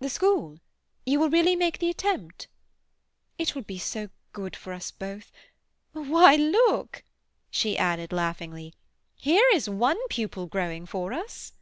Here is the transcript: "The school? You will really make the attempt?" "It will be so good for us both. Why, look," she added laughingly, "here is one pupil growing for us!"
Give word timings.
"The 0.00 0.08
school? 0.08 0.58
You 1.04 1.20
will 1.20 1.28
really 1.28 1.54
make 1.54 1.80
the 1.80 1.90
attempt?" 1.90 2.48
"It 3.36 3.54
will 3.54 3.60
be 3.60 3.76
so 3.78 4.08
good 4.32 4.56
for 4.56 4.72
us 4.72 4.90
both. 4.90 5.30
Why, 5.92 6.36
look," 6.36 7.04
she 7.50 7.76
added 7.76 8.10
laughingly, 8.10 8.72
"here 9.16 9.44
is 9.52 9.68
one 9.68 9.98
pupil 10.08 10.46
growing 10.46 10.86
for 10.86 11.12
us!" 11.12 11.52